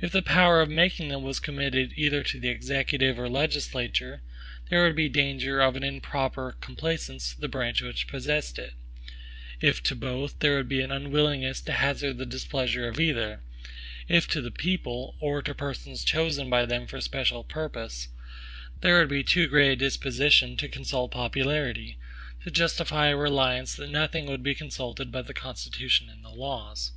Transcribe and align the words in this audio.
If 0.00 0.10
the 0.12 0.22
power 0.22 0.62
of 0.62 0.70
making 0.70 1.08
them 1.08 1.22
was 1.22 1.38
committed 1.38 1.92
either 1.94 2.22
to 2.22 2.40
the 2.40 2.48
Executive 2.48 3.18
or 3.18 3.28
legislature, 3.28 4.22
there 4.70 4.82
would 4.84 4.96
be 4.96 5.10
danger 5.10 5.60
of 5.60 5.76
an 5.76 5.82
improper 5.82 6.52
complaisance 6.62 7.34
to 7.34 7.40
the 7.42 7.46
branch 7.46 7.82
which 7.82 8.06
possessed 8.08 8.58
it; 8.58 8.72
if 9.60 9.82
to 9.82 9.94
both, 9.94 10.38
there 10.38 10.56
would 10.56 10.66
be 10.70 10.80
an 10.80 10.90
unwillingness 10.90 11.60
to 11.60 11.72
hazard 11.72 12.16
the 12.16 12.24
displeasure 12.24 12.88
of 12.88 12.98
either; 12.98 13.42
if 14.08 14.26
to 14.28 14.40
the 14.40 14.50
people, 14.50 15.14
or 15.20 15.42
to 15.42 15.54
persons 15.54 16.04
chosen 16.04 16.48
by 16.48 16.64
them 16.64 16.86
for 16.86 16.96
the 16.96 17.02
special 17.02 17.44
purpose, 17.44 18.08
there 18.80 18.98
would 18.98 19.10
be 19.10 19.22
too 19.22 19.46
great 19.46 19.72
a 19.72 19.76
disposition 19.76 20.56
to 20.56 20.70
consult 20.70 21.10
popularity, 21.10 21.98
to 22.42 22.50
justify 22.50 23.08
a 23.08 23.14
reliance 23.18 23.74
that 23.74 23.90
nothing 23.90 24.24
would 24.24 24.42
be 24.42 24.54
consulted 24.54 25.12
but 25.12 25.26
the 25.26 25.34
Constitution 25.34 26.08
and 26.08 26.24
the 26.24 26.30
laws. 26.30 26.92